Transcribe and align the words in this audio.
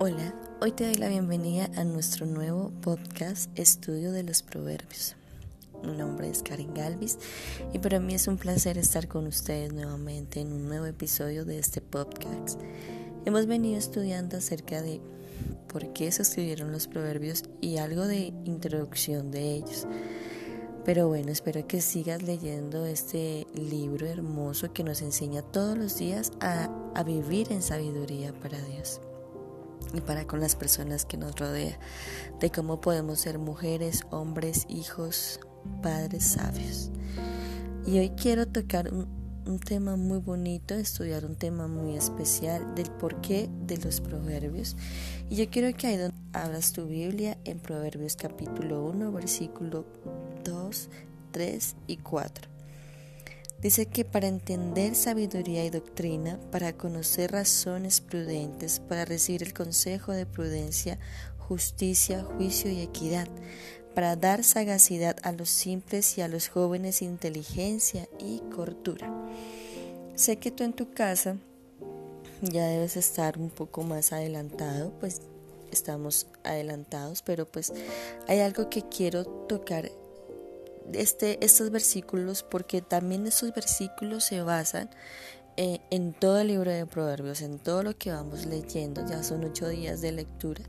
Hola, 0.00 0.32
hoy 0.60 0.70
te 0.70 0.84
doy 0.84 0.94
la 0.94 1.08
bienvenida 1.08 1.68
a 1.74 1.82
nuestro 1.82 2.24
nuevo 2.24 2.70
podcast 2.82 3.50
Estudio 3.58 4.12
de 4.12 4.22
los 4.22 4.44
Proverbios. 4.44 5.16
Mi 5.82 5.90
nombre 5.90 6.30
es 6.30 6.44
Karen 6.44 6.72
Galvis 6.72 7.18
y 7.72 7.80
para 7.80 7.98
mí 7.98 8.14
es 8.14 8.28
un 8.28 8.36
placer 8.36 8.78
estar 8.78 9.08
con 9.08 9.26
ustedes 9.26 9.72
nuevamente 9.72 10.38
en 10.38 10.52
un 10.52 10.68
nuevo 10.68 10.86
episodio 10.86 11.44
de 11.44 11.58
este 11.58 11.80
podcast. 11.80 12.60
Hemos 13.24 13.46
venido 13.46 13.76
estudiando 13.76 14.36
acerca 14.36 14.82
de 14.82 15.00
por 15.66 15.92
qué 15.92 16.12
se 16.12 16.22
escribieron 16.22 16.70
los 16.70 16.86
proverbios 16.86 17.42
y 17.60 17.78
algo 17.78 18.06
de 18.06 18.32
introducción 18.44 19.32
de 19.32 19.56
ellos. 19.56 19.88
Pero 20.84 21.08
bueno, 21.08 21.32
espero 21.32 21.66
que 21.66 21.80
sigas 21.80 22.22
leyendo 22.22 22.86
este 22.86 23.48
libro 23.52 24.06
hermoso 24.06 24.72
que 24.72 24.84
nos 24.84 25.02
enseña 25.02 25.42
todos 25.42 25.76
los 25.76 25.98
días 25.98 26.30
a, 26.38 26.70
a 26.94 27.02
vivir 27.02 27.50
en 27.50 27.62
sabiduría 27.62 28.32
para 28.32 28.62
Dios 28.62 29.00
y 29.94 30.00
para 30.00 30.26
con 30.26 30.40
las 30.40 30.56
personas 30.56 31.04
que 31.04 31.16
nos 31.16 31.36
rodean, 31.36 31.78
de 32.40 32.50
cómo 32.50 32.80
podemos 32.80 33.20
ser 33.20 33.38
mujeres, 33.38 34.04
hombres, 34.10 34.66
hijos, 34.68 35.40
padres 35.82 36.24
sabios. 36.24 36.90
Y 37.86 37.98
hoy 37.98 38.10
quiero 38.10 38.46
tocar 38.46 38.92
un, 38.92 39.06
un 39.46 39.58
tema 39.58 39.96
muy 39.96 40.18
bonito, 40.18 40.74
estudiar 40.74 41.24
un 41.24 41.34
tema 41.34 41.66
muy 41.68 41.96
especial 41.96 42.74
del 42.74 42.90
porqué 42.90 43.48
de 43.66 43.78
los 43.78 44.00
proverbios. 44.00 44.76
Y 45.30 45.36
yo 45.36 45.48
quiero 45.48 45.74
que 45.76 45.86
ahí 45.86 46.10
abras 46.32 46.72
tu 46.72 46.86
Biblia 46.86 47.38
en 47.44 47.58
Proverbios 47.58 48.16
capítulo 48.16 48.84
1, 48.84 49.10
versículo 49.12 49.86
2, 50.44 50.90
3 51.32 51.76
y 51.86 51.96
4. 51.96 52.57
Dice 53.60 53.86
que 53.86 54.04
para 54.04 54.28
entender 54.28 54.94
sabiduría 54.94 55.64
y 55.64 55.70
doctrina, 55.70 56.38
para 56.52 56.74
conocer 56.74 57.32
razones 57.32 58.00
prudentes, 58.00 58.78
para 58.78 59.04
recibir 59.04 59.42
el 59.42 59.52
consejo 59.52 60.12
de 60.12 60.26
prudencia, 60.26 60.98
justicia, 61.38 62.22
juicio 62.22 62.70
y 62.70 62.80
equidad, 62.80 63.26
para 63.96 64.14
dar 64.14 64.44
sagacidad 64.44 65.16
a 65.24 65.32
los 65.32 65.48
simples 65.48 66.18
y 66.18 66.20
a 66.20 66.28
los 66.28 66.48
jóvenes 66.48 67.02
inteligencia 67.02 68.08
y 68.20 68.38
cordura. 68.54 69.12
Sé 70.14 70.36
que 70.36 70.52
tú 70.52 70.62
en 70.62 70.72
tu 70.72 70.92
casa 70.92 71.36
ya 72.42 72.64
debes 72.64 72.96
estar 72.96 73.38
un 73.38 73.50
poco 73.50 73.82
más 73.82 74.12
adelantado, 74.12 74.92
pues 75.00 75.22
estamos 75.72 76.28
adelantados, 76.44 77.22
pero 77.22 77.44
pues 77.44 77.72
hay 78.28 78.38
algo 78.38 78.70
que 78.70 78.82
quiero 78.82 79.24
tocar 79.24 79.90
este, 80.94 81.44
estos 81.44 81.70
versículos 81.70 82.42
porque 82.42 82.82
también 82.82 83.26
estos 83.26 83.52
versículos 83.54 84.24
se 84.24 84.42
basan 84.42 84.90
eh, 85.60 85.80
en 85.90 86.12
todo 86.12 86.38
el 86.38 86.46
libro 86.48 86.70
de 86.70 86.86
Proverbios, 86.86 87.42
en 87.42 87.58
todo 87.58 87.82
lo 87.82 87.96
que 87.98 88.12
vamos 88.12 88.46
leyendo. 88.46 89.04
Ya 89.08 89.24
son 89.24 89.42
ocho 89.44 89.68
días 89.68 90.00
de 90.00 90.12
lectura 90.12 90.62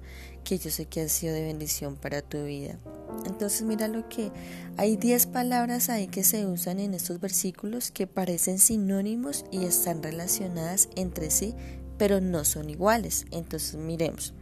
que 0.44 0.58
yo 0.58 0.72
sé 0.72 0.88
que 0.88 1.02
han 1.02 1.10
sido 1.10 1.36
de 1.36 1.44
bendición 1.44 1.96
para 1.96 2.24
tu 2.24 2.44
vida. 2.44 2.80
Entonces 3.28 3.62
mira 3.62 3.88
lo 3.88 4.10
que 4.10 4.32
hay 4.78 4.98
diez 4.98 5.28
palabras 5.28 5.90
ahí 5.90 6.08
que 6.08 6.24
se 6.24 6.48
usan 6.48 6.80
en 6.80 6.96
estos 6.96 7.20
versículos 7.20 7.92
que 7.92 8.08
parecen 8.08 8.58
sinónimos 8.58 9.46
y 9.52 9.66
están 9.66 10.02
relacionadas 10.02 10.90
entre 10.96 11.30
sí, 11.30 11.54
pero 12.00 12.20
no 12.20 12.44
son 12.44 12.72
iguales. 12.72 13.26
Entonces 13.30 13.76
miremos. 13.76 14.34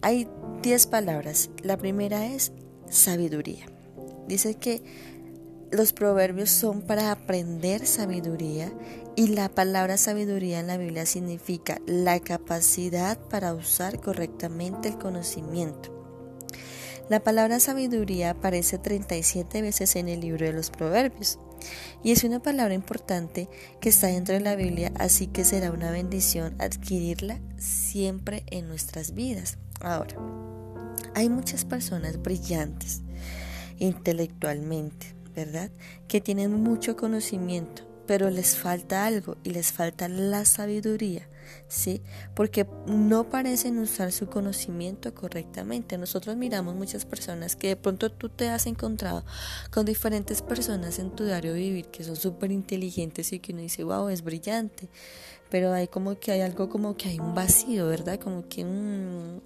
Hay 0.00 0.28
diez 0.62 0.86
palabras. 0.86 1.50
La 1.64 1.76
primera 1.76 2.26
es 2.26 2.52
sabiduría. 2.88 3.66
Dice 4.30 4.54
que 4.54 4.80
los 5.72 5.92
proverbios 5.92 6.50
son 6.50 6.82
para 6.82 7.10
aprender 7.10 7.84
sabiduría 7.84 8.72
y 9.16 9.26
la 9.26 9.48
palabra 9.48 9.96
sabiduría 9.96 10.60
en 10.60 10.68
la 10.68 10.76
Biblia 10.76 11.04
significa 11.04 11.80
la 11.84 12.20
capacidad 12.20 13.18
para 13.18 13.52
usar 13.54 14.00
correctamente 14.00 14.86
el 14.86 14.98
conocimiento. 14.98 15.92
La 17.08 17.18
palabra 17.18 17.58
sabiduría 17.58 18.30
aparece 18.30 18.78
37 18.78 19.62
veces 19.62 19.96
en 19.96 20.08
el 20.08 20.20
libro 20.20 20.46
de 20.46 20.52
los 20.52 20.70
proverbios 20.70 21.40
y 22.04 22.12
es 22.12 22.22
una 22.22 22.40
palabra 22.40 22.74
importante 22.74 23.48
que 23.80 23.88
está 23.88 24.06
dentro 24.06 24.34
de 24.34 24.42
la 24.42 24.54
Biblia, 24.54 24.92
así 24.94 25.26
que 25.26 25.44
será 25.44 25.72
una 25.72 25.90
bendición 25.90 26.54
adquirirla 26.60 27.40
siempre 27.58 28.44
en 28.46 28.68
nuestras 28.68 29.12
vidas. 29.12 29.58
Ahora, 29.80 30.14
hay 31.16 31.28
muchas 31.28 31.64
personas 31.64 32.22
brillantes 32.22 33.02
intelectualmente, 33.80 35.16
¿verdad? 35.34 35.72
Que 36.06 36.20
tienen 36.20 36.52
mucho 36.52 36.96
conocimiento, 36.96 37.82
pero 38.06 38.30
les 38.30 38.56
falta 38.56 39.06
algo 39.06 39.36
y 39.42 39.50
les 39.50 39.72
falta 39.72 40.08
la 40.08 40.44
sabiduría, 40.44 41.28
¿sí? 41.66 42.02
Porque 42.36 42.66
no 42.86 43.28
parecen 43.28 43.78
usar 43.78 44.12
su 44.12 44.28
conocimiento 44.28 45.14
correctamente. 45.14 45.98
Nosotros 45.98 46.36
miramos 46.36 46.76
muchas 46.76 47.04
personas 47.04 47.56
que 47.56 47.68
de 47.68 47.76
pronto 47.76 48.12
tú 48.12 48.28
te 48.28 48.48
has 48.48 48.66
encontrado 48.66 49.24
con 49.70 49.86
diferentes 49.86 50.42
personas 50.42 50.98
en 50.98 51.10
tu 51.10 51.24
diario 51.24 51.54
vivir 51.54 51.86
que 51.86 52.04
son 52.04 52.16
súper 52.16 52.52
inteligentes 52.52 53.32
y 53.32 53.40
que 53.40 53.52
uno 53.52 53.62
dice, 53.62 53.82
wow, 53.82 54.08
es 54.08 54.22
brillante. 54.22 54.88
Pero 55.48 55.72
hay 55.72 55.88
como 55.88 56.18
que 56.20 56.30
hay 56.30 56.42
algo 56.42 56.68
como 56.68 56.96
que 56.96 57.08
hay 57.08 57.18
un 57.18 57.34
vacío, 57.34 57.88
¿verdad? 57.88 58.20
Como 58.20 58.46
que 58.48 58.62
un 58.62 59.42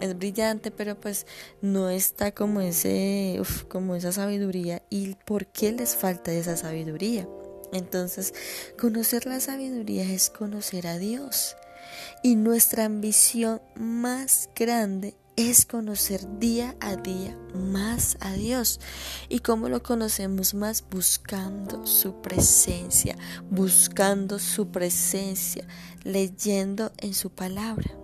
es 0.00 0.16
brillante, 0.16 0.70
pero 0.70 0.98
pues 0.98 1.26
no 1.60 1.88
está 1.88 2.32
como 2.32 2.60
ese, 2.60 3.40
como 3.68 3.94
esa 3.94 4.12
sabiduría. 4.12 4.82
¿Y 4.90 5.14
por 5.24 5.46
qué 5.46 5.72
les 5.72 5.94
falta 5.96 6.32
esa 6.32 6.56
sabiduría? 6.56 7.28
Entonces, 7.72 8.34
conocer 8.78 9.26
la 9.26 9.40
sabiduría 9.40 10.04
es 10.04 10.28
conocer 10.28 10.86
a 10.86 10.98
Dios. 10.98 11.56
Y 12.22 12.36
nuestra 12.36 12.84
ambición 12.84 13.60
más 13.76 14.50
grande 14.54 15.14
es 15.36 15.64
conocer 15.64 16.38
día 16.38 16.76
a 16.80 16.96
día 16.96 17.36
más 17.54 18.16
a 18.20 18.32
Dios. 18.32 18.80
¿Y 19.28 19.38
cómo 19.38 19.68
lo 19.68 19.82
conocemos 19.82 20.54
más? 20.54 20.84
Buscando 20.90 21.86
su 21.86 22.20
presencia, 22.20 23.16
buscando 23.50 24.38
su 24.38 24.70
presencia, 24.70 25.66
leyendo 26.04 26.92
en 26.98 27.14
su 27.14 27.30
palabra. 27.30 28.01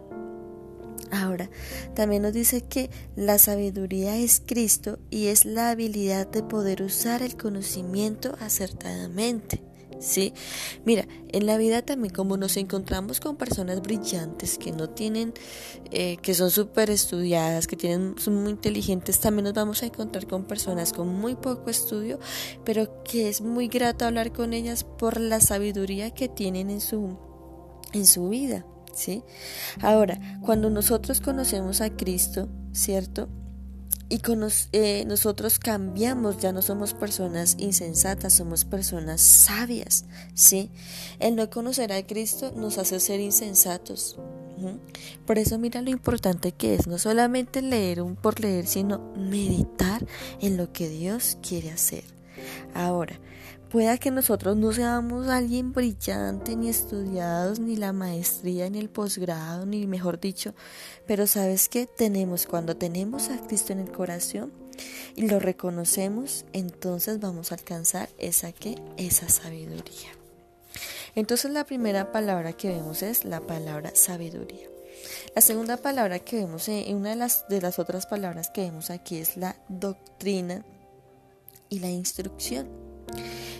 Ahora, 1.11 1.51
también 1.95 2.23
nos 2.23 2.33
dice 2.33 2.63
que 2.63 2.91
la 3.17 3.39
sabiduría 3.39 4.17
es 4.17 4.43
Cristo 4.45 4.99
y 5.11 5.27
es 5.27 5.45
la 5.45 5.71
habilidad 5.71 6.29
de 6.29 6.43
poder 6.43 6.83
usar 6.83 7.23
el 7.23 7.37
conocimiento 7.37 8.37
acertadamente. 8.41 9.63
¿Sí? 10.01 10.33
Mira, 10.85 11.09
en 11.33 11.47
la 11.47 11.57
vida 11.57 11.83
también 11.83 12.15
como 12.15 12.37
nos 12.37 12.57
encontramos 12.57 13.19
con 13.19 13.37
personas 13.37 13.83
brillantes 13.83 14.57
que 14.57 14.71
no 14.71 14.89
tienen, 14.91 15.35
eh, 15.91 16.19
que 16.19 16.35
son 16.35 16.53
súper 16.53 16.89
estudiadas, 16.91 17.67
que 17.67 17.75
tienen, 17.75 18.15
son 18.17 18.37
muy 18.37 18.53
inteligentes, 18.53 19.19
también 19.19 19.45
nos 19.45 19.55
vamos 19.55 19.83
a 19.83 19.87
encontrar 19.87 20.29
con 20.29 20.45
personas 20.45 20.93
con 20.93 21.09
muy 21.09 21.35
poco 21.35 21.69
estudio, 21.69 22.21
pero 22.65 23.03
que 23.03 23.29
es 23.29 23.41
muy 23.41 23.67
grato 23.67 24.05
hablar 24.05 24.33
con 24.33 24.53
ellas 24.53 24.85
por 24.85 25.19
la 25.19 25.41
sabiduría 25.41 26.13
que 26.13 26.29
tienen 26.29 26.71
en 26.71 26.81
su, 26.81 27.19
en 27.93 28.07
su 28.07 28.29
vida. 28.29 28.65
¿Sí? 28.99 29.23
Ahora, 29.81 30.19
cuando 30.43 30.71
nosotros 30.71 31.21
conocemos 31.21 31.81
a 31.81 31.91
Cristo, 31.91 32.49
¿cierto? 32.73 33.29
Y 34.11 34.23
eh, 34.73 35.05
nosotros 35.07 35.59
cambiamos, 35.59 36.39
ya 36.39 36.51
no 36.51 36.63
somos 36.63 36.95
personas 36.95 37.57
insensatas, 37.59 38.33
somos 38.33 38.65
personas 38.65 39.21
sabias, 39.21 40.07
¿sí? 40.35 40.71
El 41.19 41.37
no 41.37 41.51
conocer 41.51 41.93
a 41.93 42.07
Cristo 42.07 42.53
nos 42.57 42.79
hace 42.79 43.01
ser 43.01 43.21
insensatos. 43.21 44.19
Por 45.27 45.39
eso 45.39 45.59
mira 45.59 45.83
lo 45.83 45.91
importante 45.91 46.53
que 46.53 46.75
es, 46.75 46.87
no 46.87 46.99
solamente 46.99 47.63
leer 47.63 48.01
un 48.01 48.17
por 48.17 48.41
leer, 48.41 48.67
sino 48.67 48.99
meditar 49.15 50.05
en 50.41 50.57
lo 50.57 50.73
que 50.73 50.89
Dios 50.89 51.37
quiere 51.47 51.71
hacer. 51.71 52.03
Ahora, 52.75 53.21
Pueda 53.71 53.99
que 53.99 54.11
nosotros 54.11 54.57
no 54.57 54.73
seamos 54.73 55.29
alguien 55.29 55.75
brillante, 55.75 56.57
ni 56.57 56.71
estudiados, 56.71 57.61
ni 57.61 57.77
la 57.77 57.93
maestría, 57.93 58.71
ni 58.71 58.79
el 58.79 58.89
posgrado, 58.89 59.67
ni 59.67 59.87
mejor 59.87 60.19
dicho, 60.19 60.55
pero 61.07 61.27
sabes 61.27 61.69
que 61.69 61.87
tenemos, 61.87 62.47
cuando 62.47 62.79
tenemos 62.79 63.29
a 63.29 63.37
Cristo 63.47 63.75
en 63.75 63.81
el 63.81 63.93
corazón 63.93 64.55
y 65.17 65.29
lo 65.29 65.39
reconocemos, 65.39 66.47
entonces 66.55 67.21
vamos 67.21 67.53
a 67.53 67.57
alcanzar 67.57 68.09
esa 68.17 68.53
que, 68.53 68.81
esa 68.97 69.29
sabiduría. 69.29 70.13
Entonces 71.15 71.51
la 71.51 71.65
primera 71.65 72.11
palabra 72.11 72.55
que 72.55 72.69
vemos 72.69 73.03
es 73.03 73.27
la 73.27 73.41
palabra 73.41 73.91
sabiduría. 73.95 74.67
La 75.35 75.43
segunda 75.43 75.77
palabra 75.77 76.21
que 76.21 76.37
vemos, 76.37 76.69
en 76.69 76.97
una 76.97 77.11
de 77.11 77.17
las, 77.17 77.47
de 77.49 77.61
las 77.61 77.79
otras 77.79 78.07
palabras 78.07 78.49
que 78.49 78.63
vemos 78.63 78.89
aquí 78.89 79.19
es 79.19 79.37
la 79.37 79.57
doctrina 79.69 80.65
y 81.69 81.81
la 81.81 81.91
instrucción 81.91 82.89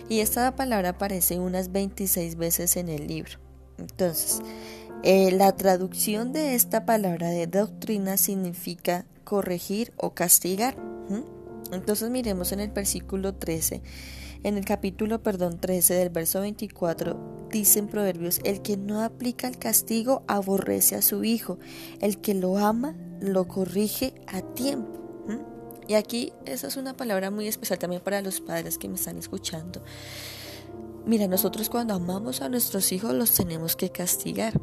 y 0.09 0.19
esta 0.19 0.55
palabra 0.55 0.89
aparece 0.89 1.39
unas 1.39 1.71
26 1.71 2.35
veces 2.35 2.75
en 2.75 2.89
el 2.89 3.07
libro. 3.07 3.39
Entonces, 3.77 4.41
eh, 5.03 5.31
la 5.31 5.55
traducción 5.55 6.33
de 6.33 6.55
esta 6.55 6.85
palabra 6.85 7.29
de 7.29 7.47
doctrina 7.47 8.17
significa 8.17 9.05
corregir 9.23 9.93
o 9.95 10.13
castigar. 10.13 10.75
Entonces 11.71 12.09
miremos 12.09 12.51
en 12.51 12.61
el 12.61 12.71
versículo 12.71 13.35
13, 13.35 13.83
en 14.43 14.57
el 14.57 14.65
capítulo, 14.65 15.21
perdón, 15.21 15.59
13 15.59 15.93
del 15.93 16.09
verso 16.09 16.41
24 16.41 17.47
dice 17.51 17.79
en 17.79 17.87
Proverbios, 17.87 18.39
el 18.43 18.61
que 18.61 18.77
no 18.77 19.01
aplica 19.01 19.47
el 19.47 19.57
castigo 19.57 20.23
aborrece 20.27 20.95
a 20.95 21.01
su 21.01 21.23
hijo, 21.23 21.59
el 21.99 22.19
que 22.21 22.33
lo 22.33 22.57
ama 22.57 22.95
lo 23.19 23.47
corrige 23.47 24.13
a 24.27 24.41
tiempo. 24.41 24.98
Y 25.89 25.95
aquí 25.95 26.33
esa 26.45 26.67
es 26.67 26.77
una 26.77 26.95
palabra 26.95 27.31
muy 27.31 27.47
especial 27.47 27.79
también 27.79 28.03
para 28.03 28.21
los 28.21 28.41
padres 28.41 28.77
que 28.77 28.87
me 28.87 28.93
están 28.93 29.17
escuchando. 29.17 29.81
Mira, 31.07 31.27
nosotros 31.27 31.67
cuando 31.67 31.95
amamos 31.95 32.43
a 32.43 32.47
nuestros 32.47 32.91
hijos 32.91 33.11
los 33.15 33.33
tenemos 33.33 33.75
que 33.75 33.89
castigar. 33.89 34.53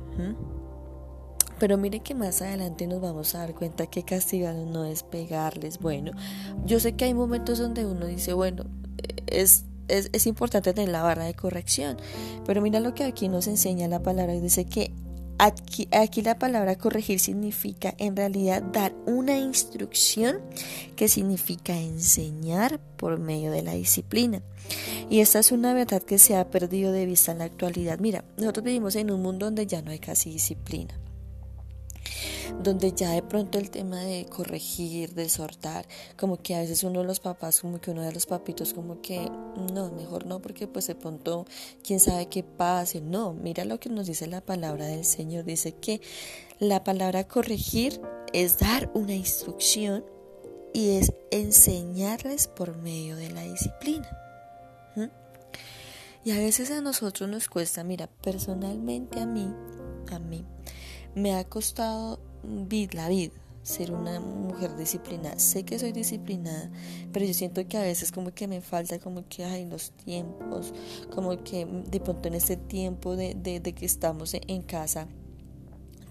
Pero 1.59 1.79
mire 1.79 1.99
que 1.99 2.15
más 2.15 2.43
adelante 2.43 2.87
nos 2.87 3.01
vamos 3.01 3.35
a 3.35 3.39
dar 3.39 3.57
cuenta 3.57 3.89
que 3.89 4.05
castigarlos 4.05 4.69
no 4.69 4.85
es 4.85 5.03
pegarles. 5.03 5.81
Bueno, 5.81 6.13
yo 6.65 6.79
sé 6.79 6.95
que 6.95 7.07
hay 7.07 7.15
momentos 7.15 7.59
donde 7.59 7.85
uno 7.85 8.07
dice, 8.07 8.33
bueno, 8.33 8.63
es, 9.27 9.65
es, 9.89 10.11
es 10.13 10.29
importante 10.29 10.73
tener 10.75 10.91
la 10.91 11.03
barra 11.03 11.25
de 11.25 11.35
corrección. 11.35 11.97
Pero 12.47 12.63
mira 12.63 12.79
lo 12.79 12.95
que 12.95 13.03
aquí 13.03 13.27
nos 13.27 13.49
enseña 13.49 13.89
la 13.89 14.01
palabra. 14.01 14.35
Dice 14.35 14.65
que 14.67 14.93
Aquí, 15.39 15.89
la 16.23 16.39
palabra 16.39 16.77
corregir 16.77 17.21
significa 17.21 17.95
en 17.99 18.17
realidad 18.17 18.63
dar 18.63 18.95
una 19.07 19.39
instrucción 19.39 20.41
que 20.97 21.09
significa 21.09 21.79
enseñar 21.79 22.81
por 22.97 23.19
medio 23.19 23.51
de 23.51 23.63
la 23.63 23.75
disciplina. 23.75 24.43
Y 25.11 25.21
esta 25.21 25.39
es 25.39 25.53
una 25.53 25.75
verdad 25.75 26.03
que 26.03 26.19
se 26.19 26.37
ha 26.37 26.49
perdido 26.51 26.91
de 26.91 27.07
vista 27.07 27.33
en 27.33 27.39
la 27.39 27.45
actualidad. 27.45 27.99
Mira, 27.99 28.25
nosotros 28.39 28.65
vivimos 28.65 28.97
en 28.97 29.11
un 29.11 29.23
mundo 29.23 29.47
donde 29.47 29.67
ya 29.67 29.83
no 29.83 29.91
hay 29.91 29.99
casi 29.99 30.31
disciplina 30.31 30.95
donde 32.63 32.93
ya 32.93 33.11
de 33.11 33.23
pronto 33.23 33.59
el 33.59 33.71
tema 33.71 34.01
de 34.01 34.27
corregir, 34.27 35.15
de 35.15 35.29
sortar, 35.29 35.87
como 36.17 36.43
que 36.43 36.55
a 36.55 36.61
veces 36.61 36.85
uno 36.85 37.01
de 37.01 37.07
los 37.07 37.21
papás, 37.21 37.61
como 37.61 37.81
que 37.81 37.91
uno 37.91 38.03
de 38.03 38.13
los 38.13 38.27
papitos, 38.27 38.75
como 38.75 39.01
que 39.01 39.31
no, 39.73 39.91
mejor 39.93 40.27
no, 40.27 40.41
porque 40.41 40.67
pues 40.67 40.87
de 40.87 40.95
pronto 40.95 41.47
quién 41.83 42.01
sabe 42.01 42.27
qué 42.27 42.43
pase. 42.43 43.01
No, 43.01 43.33
mira 43.33 43.65
lo 43.65 43.81
que 43.81 43.89
nos 43.89 44.07
dice 44.07 44.27
la 44.27 44.41
palabra 44.41 44.87
del 44.87 45.05
Señor. 45.05 45.45
Dice 45.45 45.73
que 45.73 46.01
la 46.59 46.85
palabra 46.85 47.29
corregir 47.29 48.01
es 48.33 48.59
dar 48.59 48.91
una 48.95 49.15
instrucción 49.15 50.05
y 50.73 50.91
es 50.91 51.13
enseñarles 51.31 52.49
por 52.49 52.77
medio 52.77 53.17
de 53.17 53.31
la 53.31 53.43
disciplina. 53.43 54.09
Y 56.27 56.33
a 56.33 56.39
veces 56.39 56.73
a 56.73 56.81
nosotros 56.81 57.31
nos 57.31 57.47
cuesta, 57.47 57.85
mira, 57.85 58.09
personalmente 58.09 59.21
a 59.21 59.27
mí, 59.27 59.49
a 60.11 60.19
mí, 60.19 60.45
me 61.15 61.37
ha 61.37 61.45
costado 61.45 62.19
la 62.93 63.09
vida, 63.09 63.33
ser 63.63 63.93
una 63.93 64.21
mujer 64.21 64.77
disciplinada. 64.77 65.39
Sé 65.39 65.65
que 65.65 65.79
soy 65.79 65.93
disciplinada, 65.93 66.71
pero 67.13 67.27
yo 67.27 67.35
siento 67.35 67.67
que 67.67 67.77
a 67.77 67.83
veces 67.83 68.13
como 68.13 68.33
que 68.33 68.49
me 68.49 68.61
falta 68.61 68.99
como 68.99 69.27
que 69.29 69.45
hay 69.45 69.67
los 69.67 69.91
tiempos, 69.91 70.73
como 71.15 71.43
que 71.43 71.67
de 71.67 72.01
pronto 72.01 72.29
en 72.29 72.35
este 72.35 72.57
tiempo 72.57 73.17
de, 73.17 73.35
de, 73.35 73.61
de 73.61 73.73
que 73.73 73.87
estamos 73.87 74.35
en 74.35 74.63
casa 74.63 75.09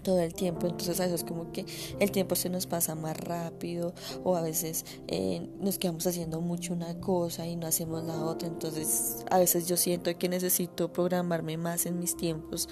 todo 0.06 0.20
el 0.20 0.34
tiempo, 0.34 0.68
entonces 0.68 1.00
a 1.00 1.06
veces 1.06 1.24
como 1.24 1.50
que 1.50 1.66
el 1.98 2.12
tiempo 2.12 2.36
se 2.36 2.48
nos 2.48 2.68
pasa 2.68 2.94
más 2.94 3.16
rápido 3.16 3.92
o 4.22 4.36
a 4.36 4.40
veces 4.40 4.84
eh, 5.08 5.48
nos 5.58 5.78
quedamos 5.78 6.06
haciendo 6.06 6.40
mucho 6.40 6.74
una 6.74 7.00
cosa 7.00 7.44
y 7.44 7.56
no 7.56 7.66
hacemos 7.66 8.04
la 8.04 8.24
otra, 8.24 8.46
entonces 8.46 9.24
a 9.32 9.40
veces 9.40 9.66
yo 9.66 9.76
siento 9.76 10.16
que 10.16 10.28
necesito 10.28 10.92
programarme 10.92 11.56
más 11.56 11.86
en 11.86 11.98
mis 11.98 12.16
tiempos 12.16 12.68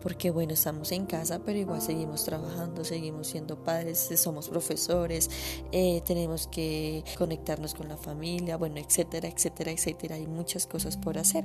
porque 0.00 0.30
bueno, 0.30 0.54
estamos 0.54 0.90
en 0.92 1.04
casa, 1.04 1.40
pero 1.44 1.58
igual 1.58 1.82
seguimos 1.82 2.24
trabajando, 2.24 2.84
seguimos 2.84 3.26
siendo 3.26 3.62
padres, 3.62 4.08
somos 4.16 4.48
profesores, 4.48 5.28
eh, 5.72 6.00
tenemos 6.06 6.46
que 6.46 7.04
conectarnos 7.18 7.74
con 7.74 7.88
la 7.88 7.98
familia, 7.98 8.56
bueno, 8.56 8.78
etcétera, 8.78 9.28
etcétera, 9.28 9.72
etcétera, 9.72 10.14
hay 10.14 10.26
muchas 10.26 10.66
cosas 10.66 10.96
por 10.96 11.18
hacer. 11.18 11.44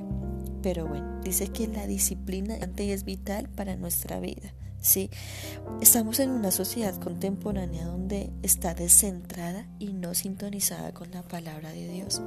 Pero 0.61 0.87
bueno, 0.87 1.19
dice 1.21 1.49
que 1.49 1.67
la 1.67 1.85
disciplina 1.87 2.55
es 2.55 3.03
vital 3.03 3.49
para 3.49 3.75
nuestra 3.75 4.21
vida. 4.21 4.53
¿Sí? 4.83 5.09
Estamos 5.81 6.19
en 6.19 6.29
una 6.29 6.51
sociedad 6.51 6.95
contemporánea 6.99 7.85
donde 7.85 8.29
está 8.43 8.75
descentrada 8.75 9.65
y 9.79 9.93
no 9.93 10.13
sintonizada 10.13 10.93
con 10.93 11.09
la 11.11 11.23
palabra 11.23 11.71
de 11.71 11.87
Dios. 11.87 12.21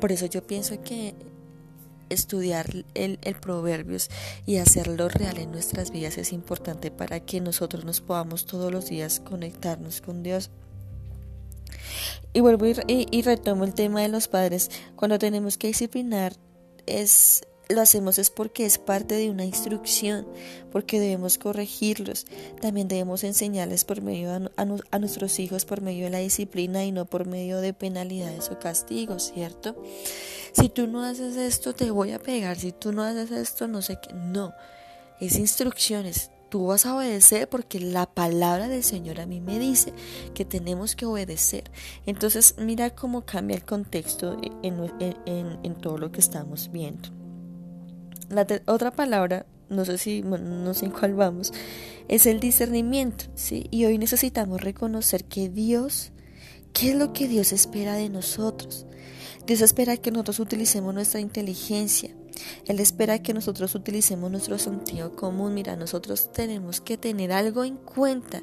Por 0.00 0.12
eso 0.12 0.26
yo 0.26 0.46
pienso 0.46 0.80
que 0.82 1.14
estudiar 2.08 2.66
el, 2.94 3.18
el, 3.20 3.34
proverbios 3.34 4.08
y 4.46 4.58
hacerlo 4.58 5.08
real 5.08 5.38
en 5.38 5.50
nuestras 5.50 5.90
vidas 5.90 6.18
es 6.18 6.32
importante 6.32 6.92
para 6.92 7.18
que 7.18 7.40
nosotros 7.40 7.84
nos 7.84 8.00
podamos 8.00 8.46
todos 8.46 8.72
los 8.72 8.88
días 8.88 9.18
conectarnos 9.20 10.00
con 10.00 10.22
Dios. 10.22 10.50
Y 12.32 12.40
vuelvo 12.40 12.66
y, 12.66 13.08
y 13.10 13.22
retomo 13.22 13.64
el 13.64 13.74
tema 13.74 14.02
de 14.02 14.08
los 14.08 14.28
padres. 14.28 14.70
Cuando 14.94 15.18
tenemos 15.18 15.58
que 15.58 15.66
disciplinar 15.66 16.34
es 16.86 17.42
lo 17.68 17.80
hacemos 17.80 18.18
es 18.18 18.30
porque 18.30 18.64
es 18.64 18.78
parte 18.78 19.16
de 19.16 19.30
una 19.30 19.44
instrucción, 19.44 20.26
porque 20.70 21.00
debemos 21.00 21.36
corregirlos. 21.38 22.26
También 22.60 22.86
debemos 22.86 23.24
enseñarles 23.24 23.84
por 23.84 24.02
medio 24.02 24.50
a, 24.56 24.98
nuestros 24.98 25.38
hijos 25.40 25.64
por 25.64 25.80
medio 25.80 26.04
de 26.04 26.10
la 26.10 26.18
disciplina 26.18 26.84
y 26.84 26.92
no 26.92 27.06
por 27.06 27.26
medio 27.26 27.60
de 27.60 27.72
penalidades 27.72 28.50
o 28.50 28.58
castigos, 28.58 29.32
¿cierto? 29.34 29.82
Si 30.52 30.68
tú 30.68 30.86
no 30.86 31.02
haces 31.02 31.36
esto, 31.36 31.74
te 31.74 31.90
voy 31.90 32.12
a 32.12 32.20
pegar. 32.20 32.56
Si 32.56 32.72
tú 32.72 32.92
no 32.92 33.02
haces 33.02 33.30
esto, 33.32 33.66
no 33.66 33.82
sé 33.82 33.98
qué. 34.00 34.14
No, 34.14 34.54
es 35.20 35.36
instrucciones. 35.36 36.30
Tú 36.48 36.66
vas 36.66 36.86
a 36.86 36.94
obedecer 36.94 37.48
porque 37.48 37.80
la 37.80 38.06
palabra 38.06 38.68
del 38.68 38.84
Señor 38.84 39.20
a 39.20 39.26
mí 39.26 39.40
me 39.40 39.58
dice 39.58 39.92
que 40.34 40.44
tenemos 40.44 40.94
que 40.94 41.04
obedecer. 41.04 41.64
Entonces 42.06 42.54
mira 42.58 42.90
cómo 42.90 43.26
cambia 43.26 43.56
el 43.56 43.64
contexto 43.64 44.36
en 44.62 45.74
todo 45.80 45.98
lo 45.98 46.12
que 46.12 46.20
estamos 46.20 46.70
viendo. 46.70 47.25
La 48.28 48.46
otra 48.66 48.90
palabra, 48.90 49.46
no 49.68 49.84
sé 49.84 49.98
si, 49.98 50.22
no 50.22 50.74
sé 50.74 50.86
en 50.86 50.90
cuál 50.92 51.14
vamos, 51.14 51.52
es 52.08 52.26
el 52.26 52.40
discernimiento, 52.40 53.26
¿sí? 53.34 53.66
Y 53.70 53.84
hoy 53.84 53.98
necesitamos 53.98 54.60
reconocer 54.60 55.24
que 55.24 55.48
Dios, 55.48 56.12
¿qué 56.72 56.90
es 56.90 56.96
lo 56.96 57.12
que 57.12 57.28
Dios 57.28 57.52
espera 57.52 57.94
de 57.94 58.08
nosotros? 58.08 58.86
Dios 59.46 59.60
espera 59.60 59.96
que 59.96 60.10
nosotros 60.10 60.40
utilicemos 60.40 60.92
nuestra 60.92 61.20
inteligencia. 61.20 62.10
Él 62.66 62.80
espera 62.80 63.22
que 63.22 63.32
nosotros 63.32 63.74
utilicemos 63.74 64.30
nuestro 64.30 64.58
sentido 64.58 65.14
común. 65.14 65.54
Mira, 65.54 65.76
nosotros 65.76 66.32
tenemos 66.32 66.80
que 66.80 66.98
tener 66.98 67.32
algo 67.32 67.64
en 67.64 67.76
cuenta 67.76 68.42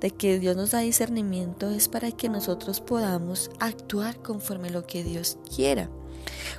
de 0.00 0.10
que 0.10 0.38
Dios 0.38 0.56
nos 0.56 0.70
da 0.70 0.80
discernimiento 0.80 1.68
es 1.68 1.88
para 1.88 2.10
que 2.10 2.28
nosotros 2.28 2.80
podamos 2.80 3.50
actuar 3.60 4.20
conforme 4.22 4.70
lo 4.70 4.86
que 4.86 5.04
Dios 5.04 5.36
quiera. 5.54 5.90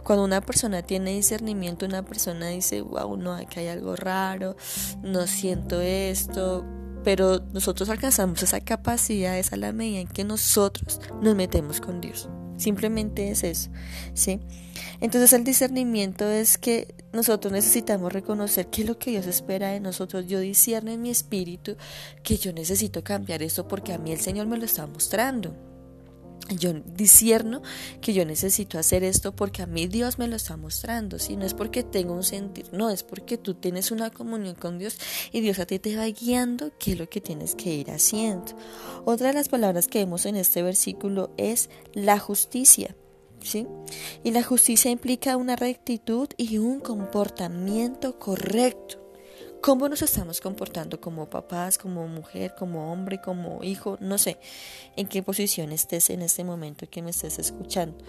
Cuando 0.04 0.24
una 0.24 0.42
persona 0.42 0.82
tiene 0.82 1.12
discernimiento, 1.12 1.86
una 1.86 2.04
persona 2.04 2.48
dice, 2.48 2.82
wow, 2.82 3.18
no, 3.18 3.34
aquí 3.34 3.60
hay 3.60 3.68
algo 3.68 3.96
raro, 3.96 4.56
no 5.02 5.28
siento 5.28 5.82
esto, 5.82 6.66
pero 7.04 7.42
nosotros 7.54 7.90
alcanzamos 7.90 8.42
esa 8.44 8.60
capacidad, 8.62 9.38
esa 9.38 9.58
la 9.58 9.72
medida 9.72 10.00
en 10.00 10.08
que 10.08 10.24
nosotros 10.24 11.00
nos 11.22 11.36
metemos 11.36 11.82
con 11.82 12.02
Dios. 12.02 12.30
Simplemente 12.58 13.32
es 13.32 13.44
eso, 13.44 13.72
¿sí? 14.14 14.40
Entonces 15.00 15.34
el 15.34 15.44
discernimiento 15.44 16.30
es 16.30 16.60
que 16.60 16.94
nosotros 17.12 17.52
necesitamos 17.52 18.14
reconocer 18.14 18.68
qué 18.68 18.82
es 18.82 18.88
lo 18.88 19.00
que 19.00 19.12
Dios 19.12 19.26
espera 19.26 19.70
de 19.70 19.80
nosotros. 19.80 20.28
Yo 20.28 20.40
discierno 20.40 20.92
en 20.92 21.02
mi 21.02 21.10
espíritu 21.10 21.76
que 22.22 22.38
yo 22.38 22.54
necesito 22.54 23.04
cambiar 23.04 23.42
esto 23.42 23.68
porque 23.68 23.94
a 23.94 23.98
mí 23.98 24.12
el 24.12 24.20
Señor 24.20 24.46
me 24.46 24.58
lo 24.58 24.66
está 24.66 24.86
mostrando 24.86 25.71
yo 26.50 26.74
discierno 26.74 27.62
que 28.02 28.14
yo 28.14 28.26
necesito 28.26 28.80
hacer 28.80 29.04
esto 29.04 29.36
porque 29.36 29.62
a 29.62 29.68
mí 29.68 29.88
Dios 29.88 30.20
me 30.20 30.28
lo 30.28 30.36
está 30.36 30.58
mostrando, 30.58 31.20
si 31.20 31.36
no 31.36 31.46
es 31.46 31.54
porque 31.54 31.84
tengo 31.84 32.14
un 32.14 32.24
sentir, 32.24 32.66
no, 32.72 32.90
es 32.90 33.04
porque 33.04 33.38
tú 33.38 33.54
tienes 33.54 33.92
una 33.92 34.10
comunión 34.10 34.56
con 34.56 34.80
Dios 34.80 34.98
y 35.32 35.42
Dios 35.42 35.60
a 35.60 35.66
ti 35.66 35.80
te 35.80 35.96
va 35.96 36.06
guiando 36.06 36.72
qué 36.80 36.94
es 36.94 37.00
lo 37.00 37.10
que 37.10 37.22
tienes 37.22 37.56
que 37.56 37.74
ir 37.74 37.92
haciendo. 37.92 38.58
Otra 39.06 39.28
de 39.28 39.34
las 39.34 39.50
palabras 39.50 39.88
que 39.88 40.00
vemos 40.00 40.26
en 40.26 40.36
este 40.36 40.62
versículo 40.62 41.32
es 41.38 41.70
la 41.94 42.20
justicia. 42.20 42.96
¿Sí? 43.44 43.66
Y 44.24 44.30
la 44.30 44.44
justicia 44.44 44.92
implica 44.92 45.36
una 45.36 45.56
rectitud 45.56 46.30
y 46.38 46.60
un 46.60 46.80
comportamiento 46.80 48.20
correcto 48.20 49.01
cómo 49.62 49.88
nos 49.88 50.02
estamos 50.02 50.42
comportando 50.42 51.00
como 51.00 51.30
papás, 51.30 51.78
como 51.78 52.08
mujer, 52.08 52.56
como 52.58 52.92
hombre, 52.92 53.22
como 53.22 53.64
hijo, 53.64 53.98
no 54.00 54.18
sé 54.18 54.38
en 54.96 55.08
qué 55.08 55.22
posición 55.24 55.72
estés 55.72 56.10
en 56.10 56.24
este 56.24 56.44
momento 56.44 56.90
que 56.90 57.02
me 57.02 57.12
estés 57.12 57.40
escuchando 57.40 58.04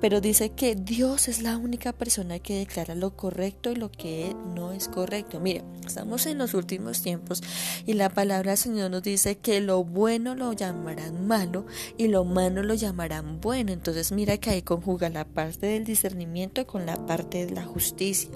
pero 0.00 0.20
dice 0.20 0.50
que 0.50 0.74
Dios 0.74 1.28
es 1.28 1.42
la 1.42 1.56
única 1.56 1.92
persona 1.92 2.38
que 2.38 2.58
declara 2.58 2.94
lo 2.94 3.16
correcto 3.16 3.70
y 3.70 3.76
lo 3.76 3.90
que 3.90 4.34
no 4.54 4.72
es 4.72 4.88
correcto. 4.88 5.40
Mire, 5.40 5.64
estamos 5.86 6.26
en 6.26 6.38
los 6.38 6.54
últimos 6.54 7.02
tiempos 7.02 7.42
y 7.86 7.94
la 7.94 8.10
palabra 8.10 8.52
del 8.52 8.58
Señor 8.58 8.90
nos 8.90 9.02
dice 9.02 9.38
que 9.38 9.60
lo 9.60 9.84
bueno 9.84 10.34
lo 10.34 10.52
llamarán 10.52 11.26
malo 11.26 11.66
y 11.96 12.08
lo 12.08 12.24
malo 12.24 12.62
lo 12.62 12.74
llamarán 12.74 13.40
bueno. 13.40 13.72
Entonces 13.72 14.12
mira 14.12 14.36
que 14.38 14.50
ahí 14.50 14.62
conjuga 14.62 15.08
la 15.08 15.24
parte 15.24 15.66
del 15.66 15.84
discernimiento 15.84 16.66
con 16.66 16.86
la 16.86 17.06
parte 17.06 17.46
de 17.46 17.52
la 17.52 17.64
justicia. 17.64 18.30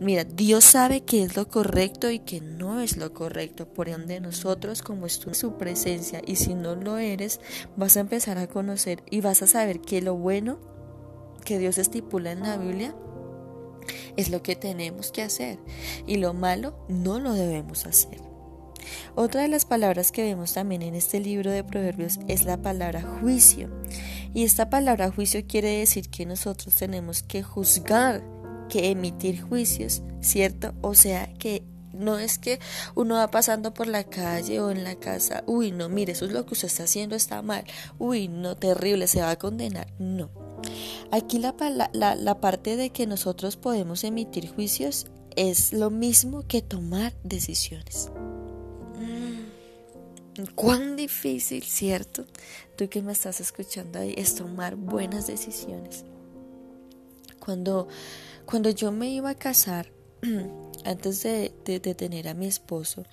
Mira, 0.00 0.24
Dios 0.24 0.64
sabe 0.64 1.02
qué 1.02 1.22
es 1.22 1.36
lo 1.36 1.48
correcto 1.48 2.10
y 2.10 2.20
que 2.20 2.40
no 2.40 2.80
es 2.80 2.96
lo 2.96 3.12
correcto. 3.12 3.66
Por 3.66 3.88
ende 3.88 4.20
nosotros 4.20 4.82
como 4.82 5.06
en 5.06 5.34
su 5.34 5.56
presencia 5.58 6.22
y 6.26 6.36
si 6.36 6.54
no 6.54 6.76
lo 6.76 6.98
eres, 6.98 7.40
vas 7.76 7.96
a 7.96 8.00
empezar 8.00 8.38
a 8.38 8.46
conocer 8.46 9.02
y 9.10 9.20
vas 9.20 9.42
a 9.42 9.46
saber 9.46 9.80
que 9.80 10.00
lo 10.00 10.14
bueno 10.14 10.58
que 11.40 11.58
Dios 11.58 11.78
estipula 11.78 12.32
en 12.32 12.40
la 12.40 12.56
Biblia 12.56 12.94
Es 14.16 14.30
lo 14.30 14.42
que 14.42 14.56
tenemos 14.56 15.10
que 15.12 15.22
hacer 15.22 15.58
y 16.06 16.16
lo 16.16 16.34
malo 16.34 16.84
no 16.88 17.18
lo 17.18 17.32
debemos 17.32 17.86
hacer. 17.86 18.20
Otra 19.14 19.42
de 19.42 19.48
las 19.48 19.64
palabras 19.64 20.12
que 20.12 20.22
vemos 20.22 20.54
también 20.54 20.82
en 20.82 20.94
este 20.94 21.20
libro 21.20 21.50
de 21.50 21.64
Proverbios 21.64 22.18
es 22.28 22.44
la 22.44 22.62
palabra 22.62 23.02
juicio. 23.02 23.70
Y 24.32 24.44
esta 24.44 24.70
palabra 24.70 25.10
juicio 25.10 25.46
quiere 25.46 25.78
decir 25.78 26.08
que 26.08 26.26
nosotros 26.26 26.74
tenemos 26.74 27.22
que 27.22 27.42
juzgar, 27.42 28.22
que 28.68 28.90
emitir 28.90 29.42
juicios, 29.42 30.02
¿cierto? 30.20 30.74
O 30.80 30.94
sea, 30.94 31.32
que 31.34 31.64
no 31.92 32.18
es 32.18 32.38
que 32.38 32.60
uno 32.94 33.16
va 33.16 33.30
pasando 33.30 33.74
por 33.74 33.86
la 33.86 34.04
calle 34.04 34.60
o 34.60 34.70
en 34.70 34.84
la 34.84 34.94
casa, 34.94 35.42
uy, 35.46 35.72
no, 35.72 35.88
mire, 35.88 36.12
eso 36.12 36.24
es 36.24 36.32
lo 36.32 36.46
que 36.46 36.54
usted 36.54 36.68
está 36.68 36.84
haciendo, 36.84 37.16
está 37.16 37.42
mal, 37.42 37.64
uy, 37.98 38.28
no, 38.28 38.56
terrible, 38.56 39.06
se 39.06 39.20
va 39.20 39.30
a 39.30 39.38
condenar. 39.38 39.92
No. 39.98 40.30
Aquí 41.10 41.38
la, 41.38 42.40
parte 42.40 42.76
de 42.76 42.90
que 42.90 43.06
nosotros 43.06 43.56
podemos 43.56 44.04
emitir 44.04 44.48
juicios 44.48 45.06
es 45.36 45.72
lo 45.72 45.90
mismo 45.90 46.46
que 46.46 46.62
tomar 46.62 47.14
decisiones. 47.24 48.10
Cuán 50.54 50.96
difícil, 50.96 51.64
¿cierto? 51.64 52.24
Tú 52.76 52.88
que 52.88 53.02
me 53.02 53.12
estás 53.12 53.40
escuchando 53.40 53.98
ahí, 53.98 54.14
es 54.16 54.34
tomar 54.34 54.76
buenas 54.76 55.26
decisiones. 55.26 56.04
Cuando, 57.38 57.88
cuando 58.46 58.70
yo 58.70 58.92
me 58.92 59.10
iba 59.10 59.30
a 59.30 59.34
casar, 59.34 59.92
antes 60.84 61.22
de, 61.22 61.50
tener 61.94 62.28
a 62.28 62.34
mi 62.34 62.46
esposo, 62.46 63.04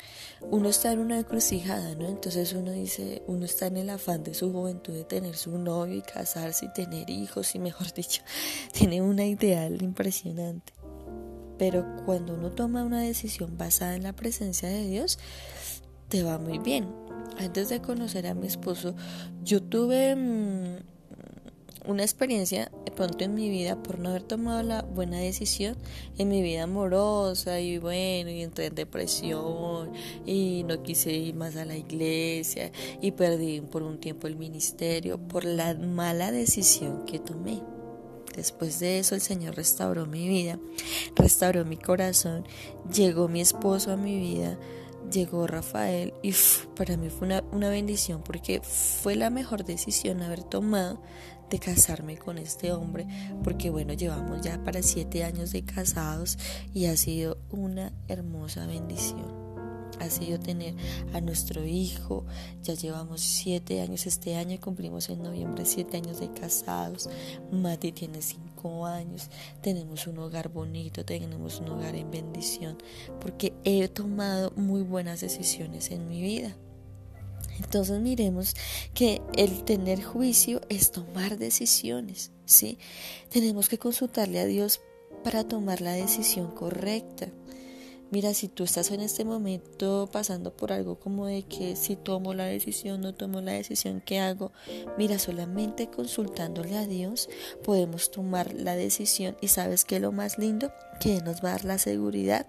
uno 0.42 0.70
está 0.70 0.92
en 0.92 1.00
una 1.00 1.20
encrucijada, 1.20 1.96
¿no? 1.96 2.08
Entonces 2.08 2.54
uno 2.54 2.72
dice, 2.72 3.24
uno 3.28 3.46
está 3.46 3.68
en 3.68 3.78
el 3.78 3.90
afán 3.90 4.24
de 4.24 4.34
su 4.34 4.52
juventud 4.52 4.94
de 4.94 5.04
tener 5.04 5.36
su 5.36 5.58
novio 5.58 5.98
y 5.98 6.02
casarse 6.02 6.66
y 6.66 6.74
tener 6.74 7.10
hijos 7.10 7.56
y 7.56 7.60
mejor 7.60 7.94
dicho, 7.96 8.22
tiene 8.74 9.02
una 9.02 9.26
ideal 9.26 9.82
impresionante. 9.82 10.74
Pero 11.58 11.86
cuando 12.06 12.36
uno 12.36 12.52
toma 12.52 12.84
una 12.84 13.02
decisión 13.02 13.58
basada 13.58 13.96
en 13.96 14.04
la 14.04 14.14
presencia 14.14 14.70
de 14.70 14.88
Dios, 14.88 15.18
te 16.08 16.24
va 16.24 16.38
muy 16.38 16.60
bien 16.60 17.08
antes 17.38 17.70
de 17.70 17.82
conocer 17.82 18.28
a 18.28 18.34
mi 18.34 18.48
esposo, 18.48 18.96
yo 19.44 19.62
tuve 19.62 20.16
mm, 20.16 20.78
una 21.88 22.03
experiencia 22.03 22.72
de 22.86 22.91
pronto 22.91 23.24
en 23.24 23.34
mi 23.34 23.50
vida 23.50 23.82
por 23.82 24.00
no 24.00 24.10
haber 24.10 24.24
tomado 24.24 24.62
la 24.62 24.82
buena 24.82 25.17
decisión 25.17 25.75
en 26.17 26.29
mi 26.29 26.41
vida 26.41 26.63
amorosa 26.63 27.60
y 27.60 27.77
bueno, 27.77 28.29
y 28.29 28.41
entré 28.41 28.67
en 28.67 28.75
depresión 28.75 29.91
y 30.25 30.63
no 30.67 30.84
quise 30.84 31.13
ir 31.13 31.36
más 31.36 31.56
a 31.56 31.65
la 31.65 31.77
iglesia 31.77 32.72
y 33.01 33.12
perdí 33.12 33.62
por 33.62 33.84
un 33.84 34.00
tiempo 34.00 34.27
el 34.27 34.36
ministerio 34.36 35.17
por 35.17 35.46
la 35.46 35.74
mala 35.74 36.32
decisión 36.32 37.06
que 37.06 37.20
tomé. 37.20 37.62
Después 38.36 38.79
de 38.79 39.00
eso 39.00 39.15
el 39.15 39.22
Señor 39.22 39.56
restauró 39.56 40.06
mi 40.06 40.27
vida, 40.27 40.60
restauró 41.15 41.65
mi 41.65 41.77
corazón, 41.77 42.46
llegó 42.94 43.27
mi 43.27 43.41
esposo 43.41 43.91
a 43.91 43.98
mi 43.98 44.15
vida, 44.15 44.60
llegó 45.12 45.48
Rafael 45.48 46.13
y 46.22 46.34
para 46.75 46.98
mí 46.98 47.10
fue 47.10 47.27
una, 47.51 47.70
bendición 47.70 48.22
porque 48.24 48.62
fue 48.62 49.15
la 49.15 49.29
mejor 49.29 49.65
decisión 49.65 50.22
haber 50.22 50.44
tomado 50.44 51.00
de 51.50 51.60
casarme 51.60 52.18
con 52.18 52.38
este 52.38 52.72
hombre 52.72 53.08
porque 53.44 53.70
bueno 53.70 53.94
llevamos 53.94 54.42
ya 54.42 54.63
para 54.63 54.82
siete 54.82 55.24
años 55.24 55.51
de 55.51 55.63
casados 55.63 56.38
y 56.74 56.86
ha 56.86 56.98
sido 56.98 57.38
una 57.50 57.94
hermosa 58.08 58.66
bendición 58.68 59.48
ha 60.00 60.10
sido 60.10 60.39
tener 60.39 60.75
a 61.13 61.22
nuestro 61.22 61.66
hijo. 61.66 62.25
Ya 62.63 62.74
llevamos 62.74 63.22
siete 63.22 63.82
años 63.82 64.06
este 64.06 64.36
año, 64.36 64.60
cumplimos 64.60 65.10
en 65.10 65.24
noviembre 65.24 65.66
siete 65.66 65.98
años 65.98 66.20
de 66.20 66.32
casados. 66.32 67.10
Mati 67.51 67.92
tiene 67.92 68.22
cinco 68.22 68.86
años. 68.86 69.30
Tenemos 69.62 70.08
un 70.08 70.20
hogar 70.20 70.50
bonito, 70.50 71.06
tenemos 71.06 71.60
un 71.60 71.70
hogar 71.70 71.96
en 71.96 72.12
bendición, 72.12 72.77
porque 73.20 73.54
he 73.63 73.88
tomado 73.88 74.51
muy 74.56 74.82
buenas 74.82 75.22
decisiones 75.22 75.92
en 75.92 76.08
mi 76.08 76.22
vida. 76.22 76.56
Entonces 77.60 78.00
miremos 78.00 78.56
que 78.94 79.22
el 79.36 79.64
tener 79.64 80.04
juicio 80.04 80.62
es 80.70 80.92
tomar 80.92 81.38
decisiones, 81.38 82.32
¿sí? 82.46 82.78
Tenemos 83.30 83.70
que 83.70 83.78
consultarle 83.78 84.40
a 84.40 84.46
Dios 84.46 84.82
para 85.24 85.44
tomar 85.44 85.82
la 85.82 85.94
decisión 85.94 86.52
correcta. 86.52 87.28
Mira, 88.10 88.34
si 88.34 88.48
tú 88.48 88.64
estás 88.64 88.92
en 88.92 89.02
este 89.02 89.26
momento 89.26 90.08
pasando 90.10 90.56
por 90.56 90.72
algo 90.72 90.98
como 90.98 91.26
de 91.26 91.44
que 91.44 91.76
si 91.76 91.98
tomo 91.98 92.34
la 92.34 92.46
decisión, 92.46 93.02
no 93.02 93.14
tomo 93.14 93.42
la 93.42 93.52
decisión, 93.52 94.02
¿qué 94.06 94.20
hago? 94.20 94.54
Mira, 94.98 95.20
solamente 95.20 95.88
consultándole 95.88 96.78
a 96.78 96.88
Dios 96.88 97.28
podemos 97.66 98.10
tomar 98.10 98.54
la 98.54 98.78
decisión 98.78 99.36
y 99.42 99.50
sabes 99.50 99.84
que 99.84 100.00
lo 100.00 100.14
más 100.14 100.38
lindo, 100.40 100.72
que 101.02 101.22
nos 101.22 101.44
va 101.44 101.50
a 101.50 101.52
dar 101.54 101.66
la 101.66 101.78
seguridad 101.80 102.48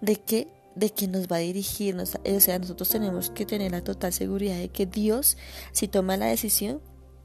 de 0.00 0.16
que 0.16 0.46
de 0.74 0.90
que 0.90 1.08
nos 1.08 1.28
va 1.28 1.36
a 1.36 1.40
dirigirnos, 1.40 2.18
o 2.24 2.40
sea, 2.40 2.58
nosotros 2.58 2.88
tenemos 2.88 3.30
que 3.30 3.46
tener 3.46 3.72
la 3.72 3.82
total 3.82 4.12
seguridad 4.12 4.56
de 4.56 4.68
que 4.68 4.86
Dios, 4.86 5.36
si 5.72 5.88
toma 5.88 6.16
la 6.16 6.26
decisión, 6.26 6.80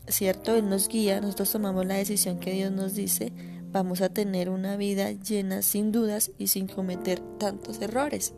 ¿cierto? 0.07 0.55
Él 0.55 0.69
nos 0.69 0.87
guía, 0.87 1.21
nosotros 1.21 1.51
tomamos 1.51 1.85
la 1.85 1.95
decisión 1.95 2.39
que 2.39 2.51
Dios 2.51 2.71
nos 2.71 2.93
dice, 2.93 3.31
vamos 3.71 4.01
a 4.01 4.09
tener 4.09 4.49
una 4.49 4.77
vida 4.77 5.11
llena 5.11 5.61
sin 5.61 5.91
dudas 5.91 6.31
y 6.37 6.47
sin 6.47 6.67
cometer 6.67 7.19
tantos 7.37 7.81
errores. 7.81 8.33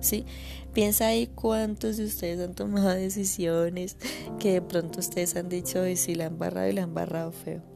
¿Sí? 0.00 0.26
Piensa 0.74 1.06
ahí 1.06 1.28
cuántos 1.28 1.96
de 1.96 2.04
ustedes 2.04 2.38
han 2.40 2.54
tomado 2.54 2.90
decisiones 2.94 3.96
que 4.38 4.52
de 4.52 4.62
pronto 4.62 5.00
ustedes 5.00 5.34
han 5.36 5.48
dicho 5.48 5.86
y 5.86 5.96
si 5.96 6.14
la 6.14 6.26
han 6.26 6.38
barrado 6.38 6.68
y 6.68 6.72
la 6.72 6.82
han 6.82 6.92
barrado 6.92 7.32
feo. 7.32 7.73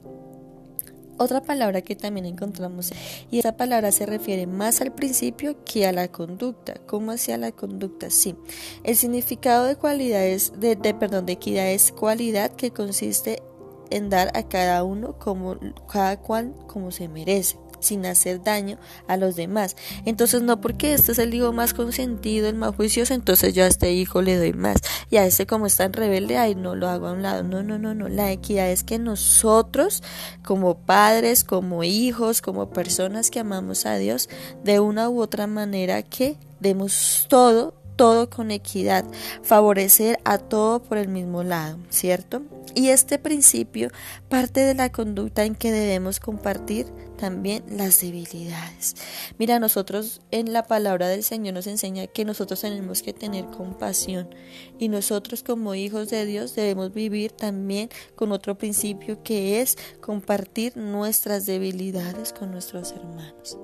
Otra 1.19 1.43
palabra 1.43 1.83
que 1.83 1.97
también 1.97 2.27
encontramos 2.27 2.93
y 3.31 3.39
esa 3.41 3.57
palabra 3.57 3.93
se 3.93 4.07
refiere 4.07 4.47
más 4.47 4.81
al 4.81 4.93
principio 4.93 5.65
que 5.65 5.87
a 5.87 5.93
la 5.93 6.09
conducta. 6.09 6.75
¿Cómo 6.87 7.11
hacia 7.11 7.37
la 7.37 7.53
conducta? 7.53 8.09
Sí. 8.11 8.37
El 8.85 8.97
significado 8.97 9.67
de 9.67 9.77
cualidades 9.77 10.53
de, 10.61 10.77
de 10.77 10.95
perdón 10.95 11.27
de 11.27 11.33
equidad 11.33 11.71
es 11.71 11.93
cualidad 11.93 12.53
que 12.53 12.71
consiste 12.71 13.43
en 13.91 14.11
dar 14.11 14.31
a 14.37 14.45
cada 14.45 14.85
uno 14.85 15.19
como 15.19 15.57
cada 15.91 16.21
cual 16.21 16.55
como 16.67 16.91
se 16.91 17.09
merece 17.09 17.57
sin 17.81 18.07
hacer 18.07 18.43
daño 18.43 18.79
a 19.07 19.17
los 19.17 19.37
demás. 19.37 19.77
Entonces 20.05 20.43
no 20.43 20.61
porque 20.61 20.95
este 20.95 21.13
es 21.13 21.19
el 21.19 21.35
hijo 21.35 21.53
más 21.53 21.75
consentido, 21.75 22.49
el 22.49 22.55
más 22.55 22.75
juicioso, 22.75 23.15
entonces 23.15 23.55
yo 23.55 23.65
a 23.65 23.69
este 23.69 23.93
hijo 23.93 24.23
le 24.23 24.37
doy 24.37 24.53
más. 24.53 24.79
Y 25.11 25.17
a 25.17 25.27
este 25.27 25.47
como 25.47 25.67
está 25.67 25.85
en 25.85 25.93
rebelde, 25.93 26.39
ahí 26.39 26.55
no 26.55 26.75
lo 26.75 26.89
hago 26.89 27.09
a 27.09 27.13
un 27.13 27.23
lado. 27.23 27.43
No, 27.43 27.63
no, 27.63 27.79
no, 27.79 27.95
no. 27.95 28.09
La 28.09 28.31
equidad 28.31 28.71
es 28.71 28.85
que 28.85 28.99
nosotros 28.99 30.03
como 30.45 30.79
padres, 30.79 31.45
como 31.45 31.85
hijos, 31.85 32.41
como 32.41 32.71
personas 32.71 33.31
que 33.31 33.41
amamos 33.41 33.87
a 33.87 33.97
Dios, 33.97 34.29
de 34.65 34.81
una 34.81 35.09
u 35.09 35.21
otra 35.21 35.47
manera 35.47 36.03
que 36.03 36.37
demos 36.61 37.27
todo 37.29 37.78
todo 37.99 38.31
con 38.31 38.53
equidad, 38.53 39.05
favorecer 39.43 40.21
a 40.25 40.39
todo 40.39 40.81
por 40.81 40.99
el 40.99 41.09
mismo 41.09 41.43
lado, 41.43 41.79
¿cierto? 41.91 42.43
Y 42.75 42.91
este 42.91 43.19
principio 43.19 43.91
parte 44.29 44.61
de 44.61 44.75
la 44.75 44.93
conducta 44.93 45.45
en 45.45 45.57
que 45.57 45.73
debemos 45.73 46.21
compartir 46.21 46.87
también 47.19 47.65
las 47.69 48.01
debilidades. 48.01 48.95
Mira, 49.37 49.59
nosotros 49.59 50.21
en 50.31 50.53
la 50.53 50.63
palabra 50.63 51.09
del 51.09 51.25
Señor 51.25 51.55
nos 51.55 51.67
enseña 51.67 52.07
que 52.07 52.25
nosotros 52.25 52.61
tenemos 52.61 53.03
que 53.03 53.13
tener 53.13 53.47
compasión 53.47 54.33
y 54.79 54.89
nosotros 54.89 55.43
como 55.43 55.75
hijos 55.75 56.09
de 56.09 56.25
Dios 56.25 56.55
debemos 56.55 56.95
vivir 56.95 57.33
también 57.33 57.91
con 58.15 58.31
otro 58.31 58.57
principio 58.57 59.25
que 59.25 59.61
es 59.61 59.77
compartir 60.01 60.77
nuestras 60.77 61.47
debilidades 61.47 62.33
con 62.33 62.53
nuestros 62.53 62.93
hermanos. 62.93 63.59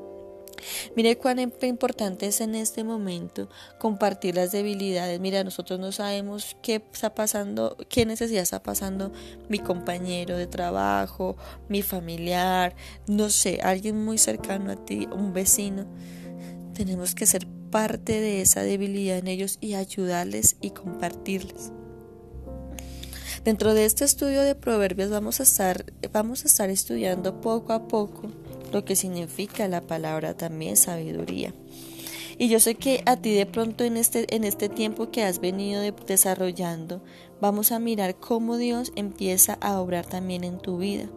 Mire 0.97 1.19
cuán 1.19 1.39
importante 1.39 2.27
es 2.27 2.41
en 2.41 2.55
este 2.55 2.85
momento 2.85 3.49
compartir 3.79 4.37
las 4.37 4.53
debilidades. 4.53 5.21
Mira, 5.21 5.45
nosotros 5.45 5.79
no 5.81 5.93
sabemos 5.93 6.57
qué 6.63 6.83
está 6.93 7.15
pasando, 7.15 7.77
qué 7.89 8.07
necesidad 8.07 8.43
está 8.43 8.63
pasando 8.63 9.13
mi 9.49 9.59
compañero 9.59 10.37
de 10.37 10.47
trabajo, 10.47 11.37
mi 11.69 11.83
familiar, 11.83 12.75
no 13.07 13.31
sé, 13.31 13.61
alguien 13.63 14.05
muy 14.05 14.19
cercano 14.19 14.73
a 14.73 14.77
ti, 14.77 15.09
un 15.13 15.33
vecino. 15.33 15.87
Tenemos 16.75 17.15
que 17.15 17.27
ser 17.27 17.47
parte 17.71 18.21
de 18.21 18.41
esa 18.41 18.63
debilidad 18.63 19.19
en 19.19 19.29
ellos 19.29 19.59
y 19.61 19.75
ayudarles 19.75 20.57
y 20.61 20.71
compartirles. 20.71 21.73
Dentro 23.45 23.75
de 23.75 23.85
este 23.85 24.05
estudio 24.05 24.41
de 24.41 24.55
proverbios 24.55 25.11
vamos 25.11 25.41
a 25.41 25.43
estar, 25.43 25.85
vamos 26.13 26.45
a 26.45 26.47
estar 26.47 26.71
estudiando 26.71 27.41
poco 27.43 27.75
a 27.75 27.89
poco 27.89 28.31
lo 28.75 28.85
que 28.85 28.97
significa 28.97 29.69
la 29.69 29.81
palabra 29.81 30.37
también 30.37 30.77
sabiduría. 30.77 31.55
Y 32.37 32.49
yo 32.49 32.59
sé 32.59 32.75
que 32.75 33.05
a 33.07 33.17
ti 33.17 33.33
de 33.33 33.47
pronto 33.47 33.85
en 33.85 33.97
este, 33.97 34.35
en 34.35 34.43
este 34.43 34.69
tiempo 34.69 35.13
que 35.13 35.23
has 35.23 35.39
venido 35.39 35.81
desarrollando, 36.07 37.01
vamos 37.41 37.71
a 37.71 37.79
mirar 37.79 38.17
cómo 38.17 38.57
Dios 38.57 38.93
empieza 38.97 39.57
a 39.61 39.81
obrar 39.81 40.07
también 40.07 40.43
en 40.43 40.59
tu 40.59 40.79
vida. 40.79 41.09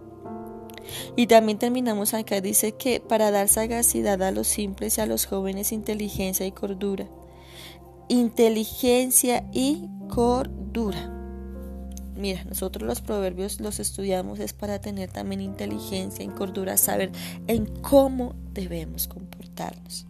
Y 1.15 1.25
también 1.25 1.57
terminamos 1.57 2.13
acá, 2.13 2.39
dice 2.41 2.73
que 2.73 2.99
para 2.99 3.31
dar 3.31 3.47
sagacidad 3.47 4.21
a 4.21 4.31
los 4.31 4.47
simples 4.47 4.99
y 4.99 5.01
a 5.01 5.07
los 5.07 5.25
jóvenes 5.25 5.71
inteligencia 5.71 6.45
y 6.45 6.51
cordura. 6.51 7.07
Inteligencia 8.07 9.49
y 9.51 9.89
cordura. 10.09 11.16
Mira, 12.17 12.43
nosotros 12.45 12.87
los 12.87 13.01
proverbios 13.01 13.59
los 13.59 13.79
estudiamos 13.79 14.39
es 14.39 14.53
para 14.53 14.79
tener 14.79 15.11
también 15.11 15.41
inteligencia, 15.41 16.23
en 16.23 16.31
cordura, 16.31 16.77
saber 16.77 17.11
en 17.47 17.65
cómo 17.81 18.35
debemos 18.53 19.07
comportarnos. 19.07 20.05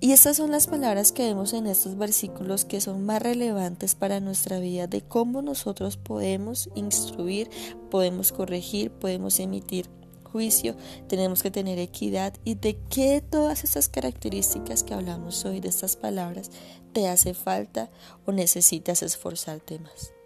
Y 0.00 0.12
estas 0.12 0.36
son 0.36 0.52
las 0.52 0.68
palabras 0.68 1.10
que 1.10 1.24
vemos 1.24 1.52
en 1.52 1.66
estos 1.66 1.98
versículos 1.98 2.64
que 2.64 2.80
son 2.80 3.04
más 3.04 3.20
relevantes 3.20 3.96
para 3.96 4.20
nuestra 4.20 4.60
vida, 4.60 4.86
de 4.86 5.02
cómo 5.02 5.42
nosotros 5.42 5.96
podemos 5.96 6.70
instruir, 6.76 7.50
podemos 7.90 8.30
corregir, 8.30 8.92
podemos 8.92 9.40
emitir 9.40 9.90
juicio, 10.22 10.76
tenemos 11.08 11.42
que 11.42 11.50
tener 11.50 11.78
equidad 11.78 12.34
y 12.44 12.54
de 12.54 12.78
qué 12.90 13.22
todas 13.28 13.64
estas 13.64 13.88
características 13.88 14.84
que 14.84 14.94
hablamos 14.94 15.44
hoy 15.44 15.58
de 15.58 15.68
estas 15.68 15.96
palabras 15.96 16.50
te 16.92 17.08
hace 17.08 17.34
falta 17.34 17.90
o 18.24 18.32
necesitas 18.32 19.02
esforzarte 19.02 19.80
más. 19.80 20.17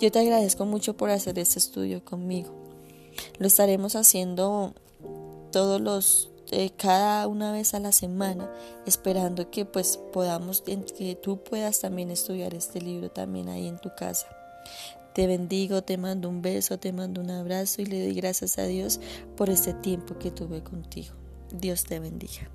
Yo 0.00 0.10
te 0.12 0.18
agradezco 0.18 0.64
mucho 0.66 0.96
por 0.96 1.10
hacer 1.10 1.38
este 1.38 1.58
estudio 1.58 2.04
conmigo. 2.04 2.50
Lo 3.38 3.46
estaremos 3.46 3.96
haciendo 3.96 4.74
todos 5.50 5.80
los 5.80 6.30
eh, 6.50 6.70
cada 6.76 7.26
una 7.26 7.52
vez 7.52 7.74
a 7.74 7.80
la 7.80 7.92
semana, 7.92 8.50
esperando 8.86 9.50
que 9.50 9.66
pues 9.66 9.98
podamos 10.12 10.62
que 10.62 11.18
tú 11.22 11.42
puedas 11.42 11.80
también 11.80 12.10
estudiar 12.10 12.54
este 12.54 12.80
libro 12.80 13.10
también 13.10 13.48
ahí 13.48 13.66
en 13.66 13.78
tu 13.78 13.90
casa. 13.94 14.28
Te 15.12 15.26
bendigo, 15.26 15.82
te 15.82 15.98
mando 15.98 16.28
un 16.28 16.42
beso, 16.42 16.78
te 16.78 16.92
mando 16.92 17.20
un 17.20 17.30
abrazo 17.30 17.82
y 17.82 17.86
le 17.86 18.02
doy 18.02 18.14
gracias 18.14 18.58
a 18.58 18.64
Dios 18.64 19.00
por 19.36 19.50
este 19.50 19.74
tiempo 19.74 20.18
que 20.18 20.30
tuve 20.30 20.62
contigo. 20.62 21.14
Dios 21.52 21.84
te 21.84 21.98
bendiga. 21.98 22.48